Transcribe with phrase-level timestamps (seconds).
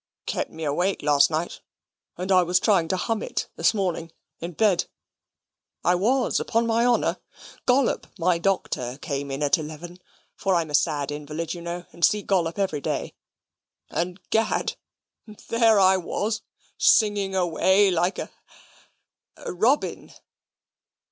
[0.25, 1.61] "It kept me awake last night,
[2.17, 4.85] and I was trying to hum it this morning, in bed;
[5.83, 7.19] I was, upon my honour.
[7.67, 9.99] Gollop, my doctor, came in at eleven
[10.35, 13.13] (for I'm a sad invalid, you know, and see Gollop every day),
[13.91, 14.75] and, 'gad!
[15.49, 16.41] there I was,
[16.79, 18.29] singing away like a
[19.45, 20.13] robin."